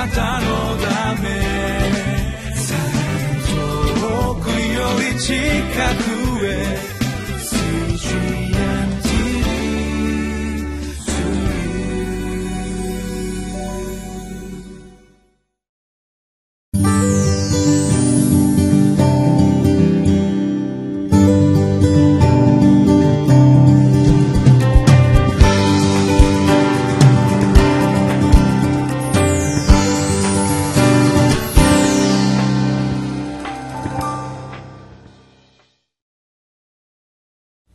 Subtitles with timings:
[0.00, 0.46] なたの
[0.78, 1.28] ため。
[4.00, 5.34] 遠くより近
[6.04, 6.09] く。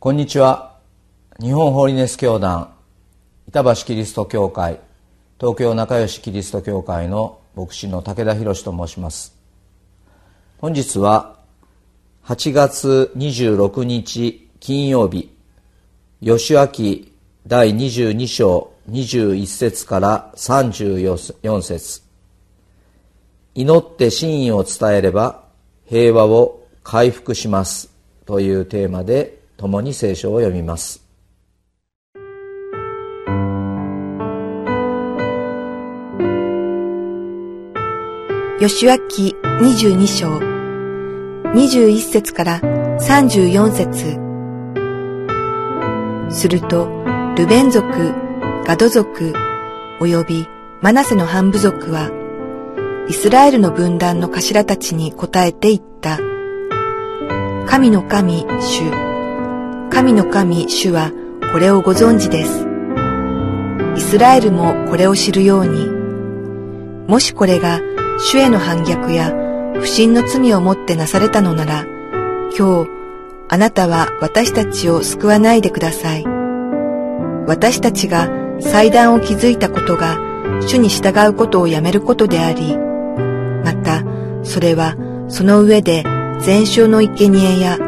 [0.06, 0.78] こんにちは。
[1.40, 2.72] 日本ホーリネス教団、
[3.48, 4.78] 板橋キリスト教会、
[5.40, 9.36] 東京仲良しキリスト教会の牧師の武田博と申します。
[10.58, 11.40] 本日は
[12.24, 15.36] 8月26日金曜日、
[16.22, 16.60] 吉明
[17.48, 22.02] 第22章21節から34節
[23.56, 25.42] 祈って真意を伝えれば
[25.84, 27.90] 平和を回復します
[28.24, 31.02] というテーマで共に聖書を読みます。
[38.58, 40.40] 吉脇二十二章
[41.54, 42.60] 二十一節から
[42.98, 44.18] 三十四節
[46.30, 46.88] すると、
[47.36, 47.86] ルベン族、
[48.64, 49.32] ガド族、
[50.00, 50.46] 及び
[50.82, 52.10] マナセの半部族は、
[53.08, 56.18] イスラエルの分断の頭たちに答えて言った。
[57.66, 59.05] 神の神、主、
[59.90, 61.12] 神の神、主は
[61.52, 62.66] これをご存知です。
[63.96, 65.86] イスラエルもこれを知るように、
[67.08, 67.80] もしこれが
[68.18, 69.32] 主への反逆や
[69.74, 71.84] 不信の罪をもってなされたのなら、
[72.56, 72.90] 今日、
[73.48, 76.24] あなたは私たちを救わないでください。
[77.46, 78.28] 私たちが
[78.60, 80.18] 祭壇を築いたことが
[80.62, 82.76] 主に従うことをやめることであり、
[83.64, 84.02] また、
[84.42, 84.94] それは
[85.28, 86.04] その上で
[86.40, 87.78] 全焼の生贄や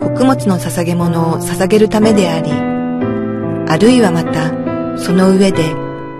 [0.00, 5.74] 穀物の捧げ物を捧げるためであり、あるいはまた、その上で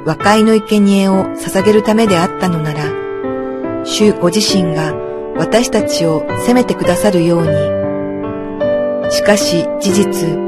[0.04, 4.94] 和解の生贄を捧げるためであったのなら、主ご自身が
[5.36, 9.10] 私たちを責めてくださるように。
[9.10, 10.38] しかし事実、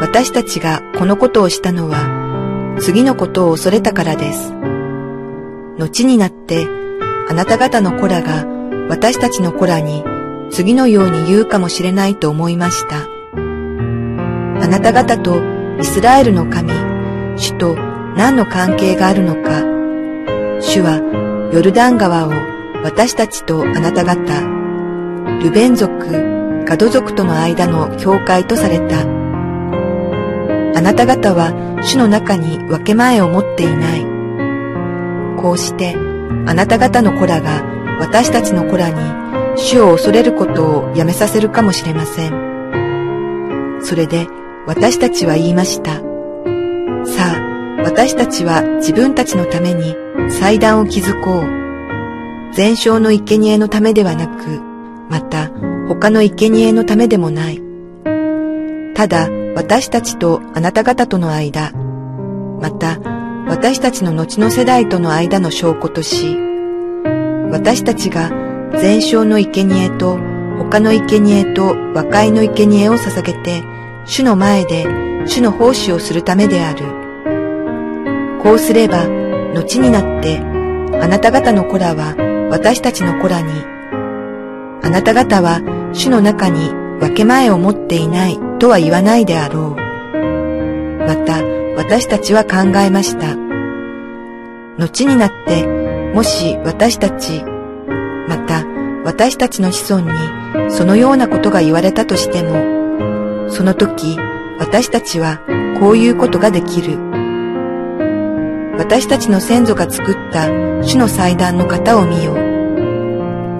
[0.00, 4.52] 私たちがこのことをしたのは、次のことを恐れたからです。
[5.78, 6.66] 後になって、
[7.28, 8.46] あなた方の子らが
[8.88, 10.04] 私たちの子らに
[10.50, 13.08] 次のように言うかもしれないと思いました。
[14.62, 15.42] あなた方と
[15.80, 16.72] イスラエルの神、
[17.36, 17.76] 主と
[18.16, 19.62] 何の関係があるのか。
[20.60, 22.32] 主はヨルダン川を
[22.82, 24.40] 私たちとあなた方、
[25.42, 29.00] ルベン族、ガド族との間の境界とされた。
[29.00, 31.52] あなた方は
[31.82, 34.06] 主の中に分け前を持っていない。
[35.36, 35.94] こうして、
[36.46, 37.62] あなた方の子らが
[38.00, 38.96] 私たちの子らに
[39.56, 43.80] 主を恐れることをやめさせるかもしれません。
[43.82, 44.26] それで
[44.66, 45.94] 私たちは言いました。
[45.94, 46.02] さ
[47.36, 49.94] あ、私たちは自分たちのために
[50.30, 52.52] 祭壇を築こう。
[52.52, 54.60] 全焼の生贄のためではなく、
[55.10, 55.50] また
[55.88, 57.62] 他の生贄のためでもない。
[58.94, 61.72] ただ私たちとあなた方との間、
[62.60, 62.98] また
[63.48, 66.36] 私たちの後の世代との間の証拠とし、
[67.50, 70.18] 私たちが全焼の生贄と
[70.58, 73.62] 他の生贄と和解の生贄を捧げて、
[74.04, 74.84] 主の前で
[75.26, 77.06] 主の奉仕をするためである。
[78.42, 79.06] こうすれば、
[79.54, 80.38] 後になって、
[81.00, 82.14] あなた方の子らは
[82.50, 83.50] 私たちの子らに、
[84.82, 85.60] あなた方は
[85.92, 89.86] 主の中に分け前を持っていないとは言わないであろう。
[91.06, 91.42] また、
[91.76, 93.36] 私たちは考えました。
[94.78, 95.66] 後になって、
[96.14, 97.42] もし私たち、
[98.28, 98.64] また
[99.04, 104.18] 私たちの子孫にそのようなことが言われたとしても、その時
[104.58, 105.40] 私たちは
[105.78, 106.98] こういうことができる。
[108.78, 110.48] 私たちの先祖が作った
[110.82, 112.36] 主の祭壇の型を見よう。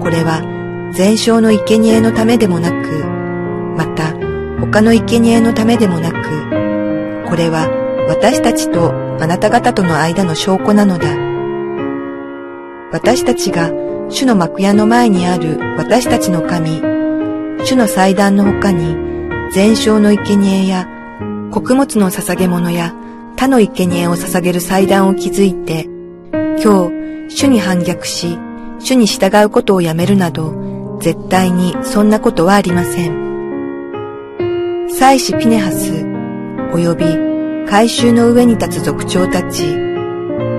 [0.01, 0.41] これは
[0.93, 3.03] 全焼の生贄のためでもなく、
[3.77, 4.13] また
[4.59, 6.17] 他の生贄のためでもなく、
[7.29, 7.67] これは
[8.07, 11.15] 私たちとあなた方との間の証拠なのだ。
[12.91, 13.69] 私たちが
[14.09, 16.81] 主の幕屋の前にある私たちの神、
[17.65, 18.95] 主の祭壇の他に、
[19.51, 20.87] 全焼の生贄や、
[21.51, 22.95] 穀物の捧げ物や、
[23.35, 25.83] 他の生贄を捧げる祭壇を築いて、
[26.31, 28.39] 今日、主に反逆し、
[28.79, 34.87] 主に従うことをやめるなど、絶対にそんなことはありません。
[34.89, 35.91] 祭司ピネハス、
[36.73, 39.63] 及び、改宗の上に立つ族長たち、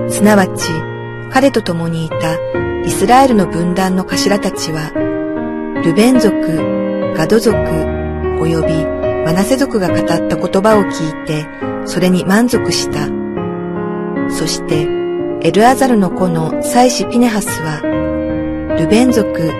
[0.07, 0.69] すなわち、
[1.31, 2.37] 彼と共にいた
[2.89, 4.89] イスラエルの分断の頭たちは、
[5.85, 8.83] ルベン族、ガド族、及び
[9.23, 11.45] マナセ族が語った言葉を聞いて、
[11.85, 13.07] それに満足した。
[14.33, 14.87] そして、
[15.47, 17.79] エルアザルの子の祭司ピネハスは、
[18.75, 19.53] ルベン族、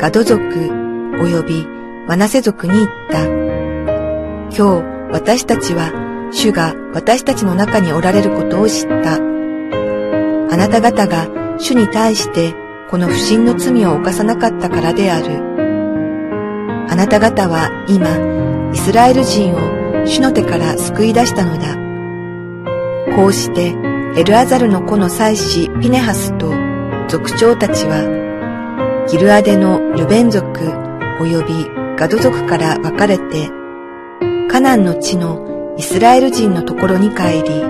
[0.00, 1.64] ガド族、及び
[2.08, 3.24] マナセ族に言った。
[3.26, 5.92] 今日、私たちは、
[6.32, 9.18] 主が私たちの中におられることを知った。
[9.18, 12.60] あなた方が主に対して
[12.92, 15.38] この不信の罪を犯さなかったからである。
[16.90, 21.74] あなた方は今、イスラエル人を主の手から救い出したのだ。
[23.16, 23.74] こうして、
[24.14, 26.52] エルアザルの子の妻子ピネハスと
[27.08, 30.44] 族長たちは、ギルアデのルベン族
[31.18, 33.48] 及びガド族から分かれて、
[34.50, 37.62] カナンの地のイスラエル人のところに帰り、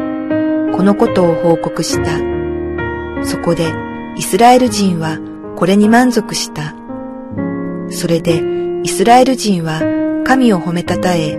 [0.77, 2.19] このことを報告した。
[3.25, 5.19] そこでイスラエル人は
[5.57, 6.75] これに満足した。
[7.91, 8.43] それで
[8.83, 9.81] イスラエル人は
[10.25, 11.39] 神を褒めたたえ、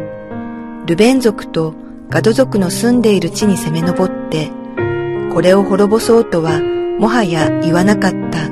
[0.87, 1.75] ルベン族と
[2.09, 4.51] ガド族の住んでいる地に攻め上って、
[5.33, 6.59] これを滅ぼそうとは
[6.99, 8.49] もはや言わなかった。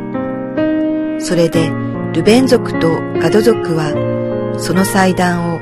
[1.19, 1.71] それで
[2.13, 5.59] ルベン族とガド族はその祭壇を、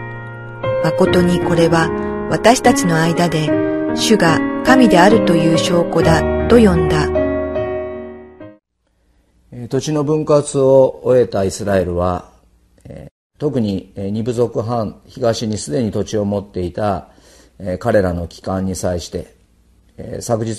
[0.84, 1.90] 誠にこれは
[2.30, 3.50] 私たちの間で
[3.96, 7.19] 主が神であるという証拠だと呼んだ。
[9.68, 12.30] 土地の分割を終えたイスラエルは、
[13.40, 17.10] 特に二部族藩東にすでに土地を持っていた
[17.80, 19.36] 彼らの帰還に際して、
[20.22, 20.56] 昨日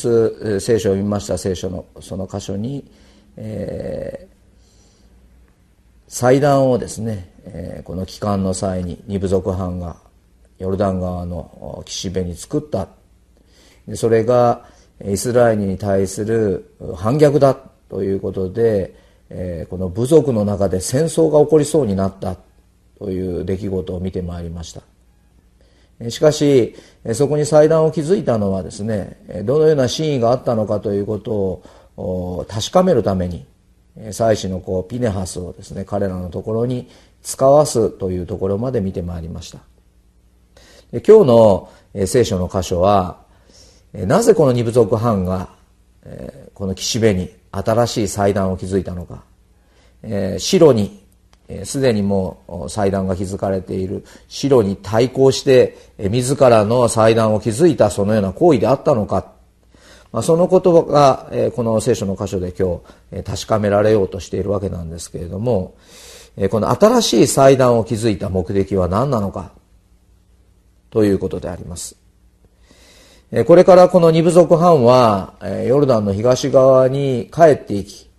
[0.60, 2.90] 聖書を読みました聖書のその箇所に、
[3.36, 4.34] えー、
[6.08, 9.96] 祭壇をですね、この帰還の際に二部族藩が
[10.58, 12.88] ヨルダン川の岸辺に作った。
[13.94, 14.66] それが
[15.04, 17.69] イスラエルに対する反逆だ。
[17.90, 18.94] ということで、
[19.28, 22.36] えー、この部族の中で戦争が起こりそうになった
[22.98, 24.82] という出来事を見てまいりました。
[26.08, 26.74] しかし
[27.12, 31.62] そこに祭壇を築いたのはですねどのような真意があったのかということ
[31.98, 33.44] を確かめるために
[34.10, 36.88] 祭司の子ピネハスをですね彼らのところに
[37.22, 39.58] 使わすというところまで見てまいりました。
[40.92, 41.70] 今日の
[42.06, 43.20] 聖書の箇所は
[43.92, 45.59] なぜこの二部族藩が
[46.04, 49.24] えこの岸辺に新しい祭壇を築いたのか、
[50.02, 51.00] えー、白に
[51.64, 54.04] すで、にもう祭壇が築かれている。
[54.28, 59.32] 白に対抗して、えー、自らの祭壇を築いたそのような行為であったのか、
[60.12, 62.82] まあ、そのことが、えー、この聖書の箇所で今日、
[63.12, 65.76] えー、確かめられようとしているわけなんですけれども、
[66.36, 69.52] えー、この新しい祭壇を築いた目的は何なのか。
[70.90, 71.99] ということであります。
[73.46, 75.34] これからこの二部族藩は、
[75.66, 78.10] ヨルダンの東側に帰っていき、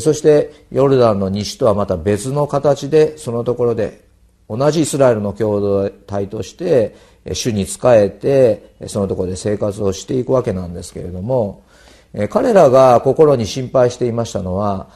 [0.00, 4.02] そしてヨルダンの西とはまた別の形で、そのところで
[4.48, 6.94] 同じイスラエルの共同体として、
[7.34, 11.62] 主に仕えて、そのところで生活をしていくわけなんですけれども、
[12.30, 14.88] 彼らが心に心配していましたのは、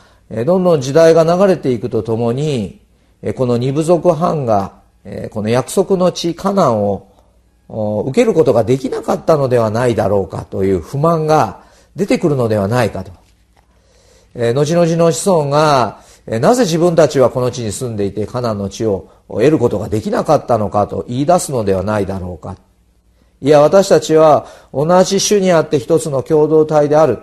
[0.47, 2.81] どんどん時代が流れていくとともに、
[3.35, 4.81] この二部族藩が、
[5.31, 7.10] この約束の地カナンを
[8.07, 11.63] 受けることができなかったのではないだろうかという不満が
[11.95, 13.13] 出てくるのではないかと。
[14.35, 22.57] えー、後々の子孫が、え、なぜ自分たちはこの地に住んでいてカナンの地を得ることができなかったのかと言い出すのではないだろうか。
[23.41, 27.19] いや、私たちは同じ種にあって一つの共同体である。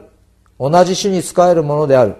[0.59, 2.15] 同じ種に使えるものである。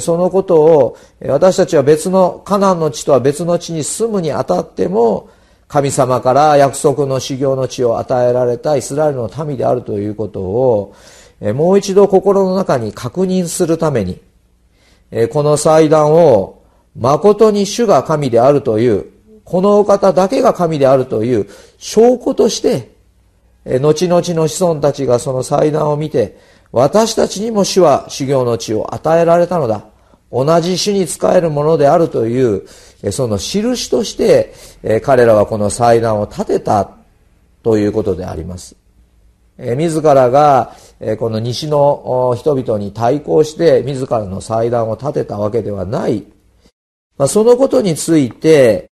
[0.00, 5.28] そのことを私たちは別のカナンの地とは別の地に住むにあたっても
[5.72, 10.94] 神様から約束の修行の地を与えられたイスラエルの民であるということを、
[11.54, 14.20] もう一度心の中に確認するために、
[15.30, 16.62] この祭壇を
[16.94, 19.06] 誠に主が神であるという、
[19.44, 21.48] このお方だけが神であるという
[21.78, 22.90] 証拠として、
[23.64, 26.36] 後々の子孫たちがその祭壇を見て、
[26.70, 29.86] 私たちにも主は修行の地を与えられたのだ。
[30.30, 32.66] 同じ主に仕えるものであるという、
[33.10, 34.52] その印として、
[35.02, 36.90] 彼らはこの祭壇を建てた
[37.62, 38.76] ということであります。
[39.58, 40.74] 自らが
[41.18, 46.24] この西の人々に対抗して自らの祭壇を建てたわけではない。
[47.28, 48.90] そのことについて、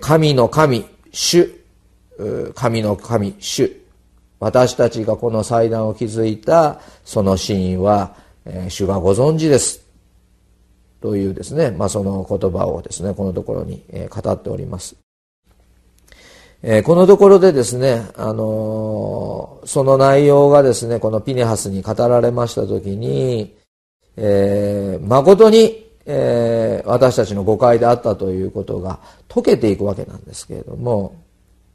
[0.00, 1.50] 神の神、主、
[2.54, 3.76] 神の神、主、
[4.40, 8.16] 私たちがこの祭壇を築いたその真意は、
[8.68, 9.81] 主がご存知です。
[11.02, 14.96] というですね、まあ、その言葉をですね、このところに語っております。
[16.64, 23.56] えこのところでですね、あのその内容がですね、このピネハスに語られましたときに、
[24.16, 31.16] えー、誠に、えー、私たちの誤解であったということが解けていくわけなんですけれども、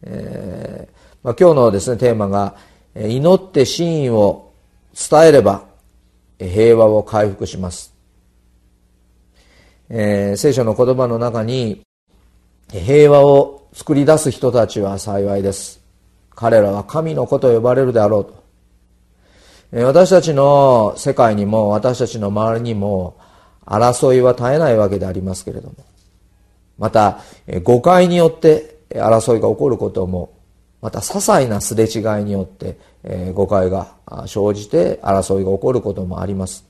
[0.04, 2.56] えーまあ、今日のですねテーマが
[2.96, 4.54] 祈って真意を
[4.94, 5.66] 伝えれば
[6.40, 7.94] 平和を回復します、
[9.90, 11.82] えー、聖書の言葉の中に
[12.70, 15.82] 平和を作り出す人たちは幸いです。
[16.36, 19.86] 彼らは神の子と呼ばれるであろうと。
[19.86, 23.18] 私たちの世界にも私たちの周りにも
[23.66, 25.76] 争いは絶えないわけでありますけれども。
[26.78, 27.22] また
[27.64, 30.38] 誤解によって争いが起こることも
[30.82, 32.78] また些細なすれ違いによって
[33.34, 33.96] 誤解が
[34.28, 36.66] 生じて争いが起こることもあります。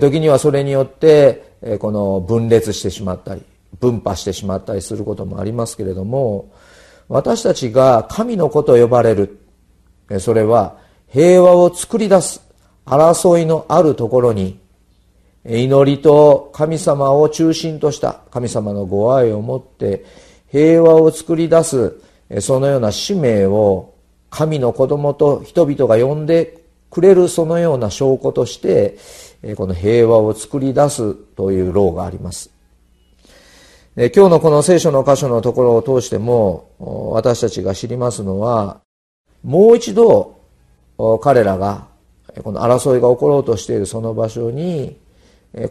[0.00, 1.47] 時にはそれによって
[1.78, 3.42] この分裂してしまったり
[3.80, 6.52] 分派してしまったりすることもありますけれども
[7.08, 9.38] 私たちが神の子と呼ばれる
[10.20, 12.42] それは平和を作り出す
[12.86, 14.58] 争いのあるところに
[15.44, 20.04] 祈りと神様を中心とした神様のご愛を持って
[20.50, 22.00] 平和を作り出す
[22.40, 23.94] そのような使命を
[24.30, 28.98] 神の子供と人々が呼んでくれるそのような証拠として
[29.56, 32.50] この平和を作り出すという労があります。
[33.96, 36.70] 今日のこの聖書の箇所のところを通しても
[37.12, 38.80] 私たちが知りますのは
[39.42, 40.40] もう一度
[41.20, 41.88] 彼らが
[42.44, 44.96] この争いが起ころうとしているその場所に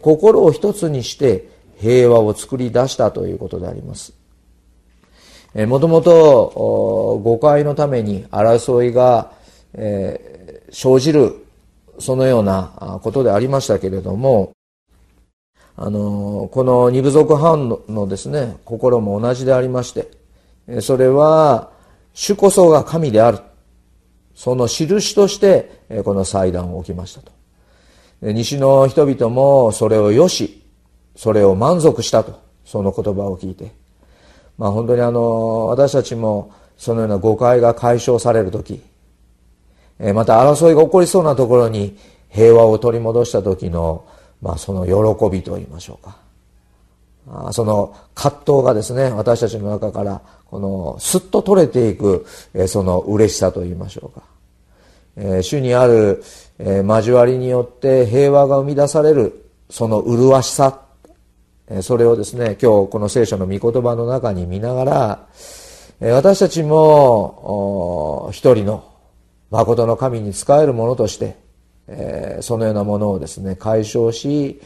[0.02, 1.48] 心を一つにして
[1.78, 4.12] 平和を作り出したということであります。
[5.54, 9.32] もともと誤解のために争いが
[9.74, 11.46] 生じる
[12.00, 14.52] そのようなことでありましたけれども
[15.76, 21.70] あのこの二部族藩のですね心も同じでありましてそれは
[22.14, 23.38] 主こそが神である。
[24.34, 27.32] その印としてこの祭壇を置きましたと。
[28.22, 30.62] 西の人々もそれをよし
[31.16, 33.72] それを満足したとその言葉を聞いて。
[34.58, 38.82] まあ本当にあの私たちもそのような誤解が解消される時
[40.14, 41.96] また争いが起こりそうなところに
[42.28, 44.06] 平和を取り戻した時の、
[44.40, 46.28] まあ、その喜びと言いましょうか。
[47.52, 52.24] その葛藤がですね私たちの中からこのすっと取れていく、
[52.68, 54.26] その嬉しさと言いましょうか、
[55.16, 56.22] え主にある、
[56.58, 60.80] 交わりによって平和が生み出されるその麗しさ、
[61.82, 65.26] それをですね今日この聖書の御言葉の中に見ながら、
[66.14, 68.84] 私たちも一人の
[69.50, 71.36] 誠の神に仕えるものとして、
[71.88, 74.60] えそのようなものをですね解消し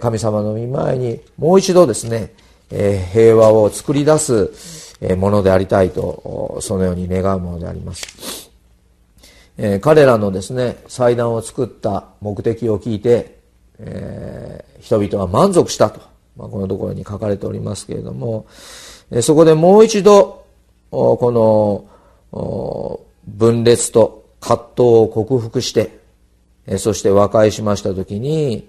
[0.00, 2.32] 神様の御前にもう一度ですね、
[2.70, 4.52] え平和を作り出す
[5.16, 8.50] ものでありたいとそのように願うものであります、
[9.58, 13.38] えー、彼らのですね祭壇を作った目的を聞いて、
[13.78, 16.00] えー、人々は満足したと、
[16.36, 18.46] まあ、このところに書かれておりますけれども、
[19.20, 20.46] そこでもう一度
[20.90, 21.86] こ
[22.32, 26.00] の分裂と葛藤を克服して、
[26.76, 28.68] そして和解しました時に、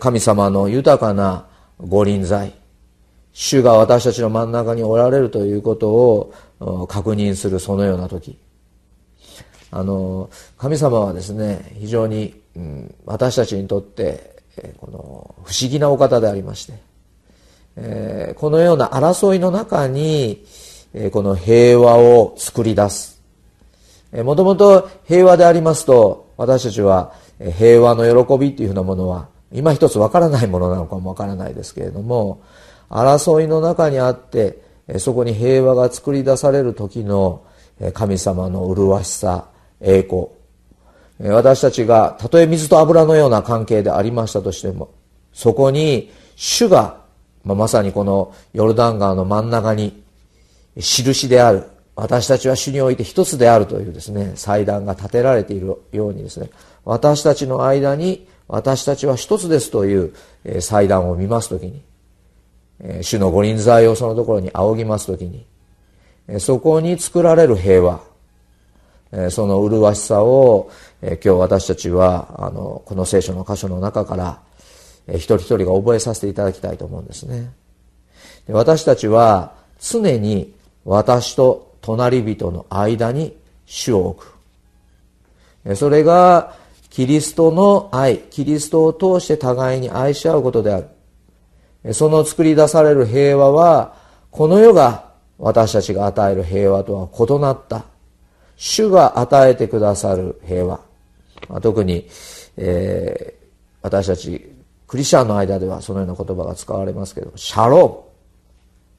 [0.00, 1.46] 神様の豊かな
[1.78, 2.52] ご臨在
[3.32, 8.36] 主が私たちの真ん中におられるということを確認するそのような時。
[9.72, 14.42] あの神様はですね非常に、うん、私たちにとって
[14.78, 16.72] この不思議なお方でありまして、
[17.76, 20.44] えー、このような争いの中に、
[20.92, 23.19] えー、この平和を作り出す。
[24.12, 27.14] もともと平和でありますと私たちは
[27.58, 32.42] 平和の喜びっていうふうなものは今一つわからないものなのかもわからないですけれども
[32.88, 34.58] 争いの中にあって
[34.98, 37.44] そこに平和が作り出される時の
[37.94, 39.48] 神様の麗しさ
[39.80, 40.28] 栄光。
[41.20, 44.94] 私たちがたとえ水と油のような関係でありましたとしても
[45.32, 47.00] そこに主が、
[47.44, 50.02] まさにこのヨルダン川の真ん中に
[50.76, 51.64] 印である。
[52.00, 56.50] 私たちは主において一つであるというですね祭壇が建てられているようにですね
[56.84, 60.14] 私たちの間に私たちは一つですという
[60.60, 61.82] 祭壇を見ますときに
[63.02, 65.46] 主の御臨在をそのところに仰ぎますときに、
[66.38, 68.00] そこに作られる平和、
[69.30, 70.70] その麗しさを、
[71.02, 74.40] 今日私たちは、あの、この聖書の箇所の中から、
[75.08, 77.52] 一人一人が覚えさせていただきたいと思うんですね。
[78.48, 80.54] 私たちは常に
[80.84, 84.26] 私と隣人の間に主を置
[85.64, 85.76] く。
[85.76, 86.54] それが
[86.88, 90.82] キリストの愛、キリストを通して互いに愛し合うことであ
[91.84, 91.94] る。
[91.94, 93.94] その作り出される平和は、
[94.30, 97.84] この世が私たちが与える平和とは異なった、
[98.56, 100.80] 主が与えてくださる平和。
[101.62, 102.06] 特に、
[102.56, 103.46] えー、
[103.82, 104.52] 私たち
[104.86, 108.10] クリスチャンの間ではそのような言葉が使われますけどシャローム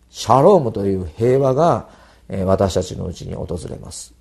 [0.09, 1.89] シャロームという平和が
[2.45, 4.13] 私たちのうちに訪れます。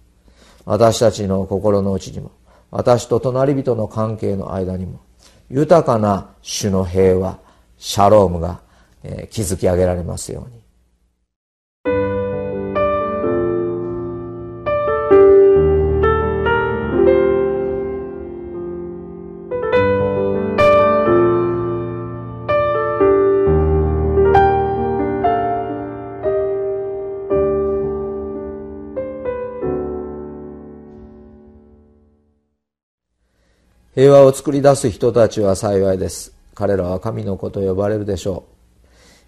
[0.64, 2.32] 私たちの心の内にも
[2.70, 5.00] 私と隣人の関係の間にも
[5.48, 7.38] 豊かな種の平和
[7.78, 8.60] シャロームが
[9.30, 10.60] 築き上げられますように。
[34.00, 36.33] 平和を作り出す人たちは幸いです。
[36.54, 38.45] 彼らは神の子と呼ばれるでしょ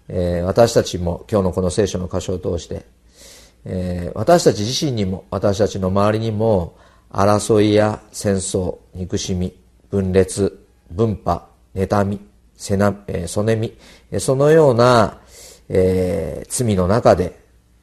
[0.09, 0.13] う。
[0.13, 2.83] えー、私たちも今日のこの聖書の箇所を通して、
[3.65, 6.75] えー、私たち自身にも私たちの周りにも
[7.11, 9.55] 争いや戦争、憎しみ、
[9.91, 12.19] 分裂、分派、妬み、
[12.57, 13.77] せな、えー、そねみ、
[14.19, 15.19] そのような、
[15.69, 17.39] えー、罪の中で、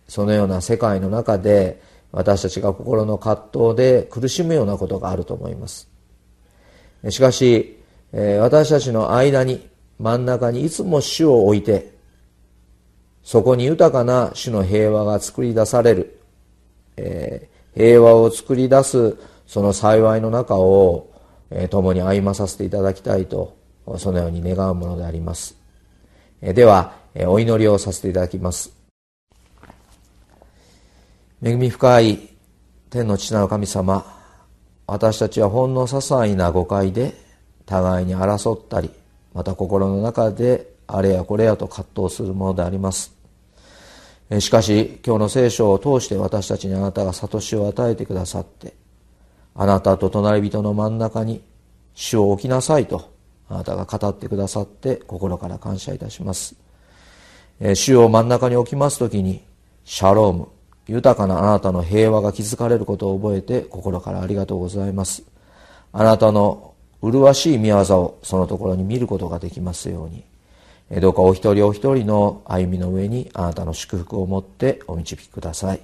[0.09, 1.81] そのような世界の中で、
[2.11, 5.89] 私たちが心の葛藤で苦しむようなことがあると思います。
[7.09, 7.79] しかし、
[8.13, 11.93] 私たちの間に真ん中にいつも主を置いて
[13.23, 16.21] そこに豊かな主の平和が作り出される、
[16.97, 19.17] え平和を作り出す
[19.47, 21.11] その幸いの中を、
[21.51, 23.57] え共に歩まさせていただきたいと
[23.99, 25.57] そのように願うものであります、
[26.41, 28.73] えでは、えお祈りをさせていただきます。
[31.43, 32.29] 恵み深い
[32.91, 34.20] 天の父なる神様
[34.91, 37.15] 私たちはほんの些細な誤解で
[37.65, 38.91] 互いに争ったり
[39.33, 43.15] また心の中であれやこれやと葛藤するものであります。
[44.41, 48.75] しかし今日の聖書を通して私たちにあなたが悟しを与えてくださって
[49.55, 51.41] あなたと隣人の真ん中に
[51.95, 53.13] 主を置きなさいと
[53.49, 56.57] あなたが語ってくださって心から感謝いたします。
[57.77, 59.45] 主を真ん中に置きます時に
[59.85, 60.49] シャローム
[60.91, 65.23] 豊かなあなたの平和が築かれることを覚えて心からありがとうございます。
[65.93, 70.25] あなたの麗しい見業をそのところに見ることができますように、
[71.01, 75.81] どうかお一人お一人の歩みの上にあなたの祝福を持ってお導きください。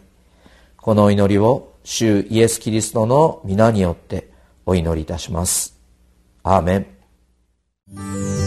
[0.77, 4.29] このお祈りを主イエス・キリストの皆によって
[4.67, 5.79] お祈りいたします。
[6.43, 8.46] アーメン。